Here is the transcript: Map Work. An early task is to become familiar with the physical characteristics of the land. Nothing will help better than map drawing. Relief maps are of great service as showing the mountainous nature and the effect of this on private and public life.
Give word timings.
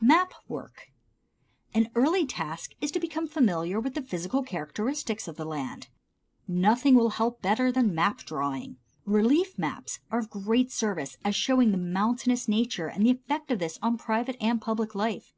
Map 0.00 0.32
Work. 0.46 0.92
An 1.74 1.90
early 1.96 2.24
task 2.24 2.70
is 2.80 2.92
to 2.92 3.00
become 3.00 3.26
familiar 3.26 3.80
with 3.80 3.94
the 3.94 4.00
physical 4.00 4.44
characteristics 4.44 5.26
of 5.26 5.34
the 5.34 5.44
land. 5.44 5.88
Nothing 6.46 6.94
will 6.94 7.10
help 7.10 7.42
better 7.42 7.72
than 7.72 7.96
map 7.96 8.18
drawing. 8.18 8.76
Relief 9.04 9.58
maps 9.58 9.98
are 10.12 10.20
of 10.20 10.30
great 10.30 10.70
service 10.70 11.16
as 11.24 11.34
showing 11.34 11.72
the 11.72 11.76
mountainous 11.78 12.46
nature 12.46 12.86
and 12.86 13.04
the 13.04 13.10
effect 13.10 13.50
of 13.50 13.58
this 13.58 13.76
on 13.82 13.98
private 13.98 14.36
and 14.40 14.60
public 14.60 14.94
life. 14.94 15.34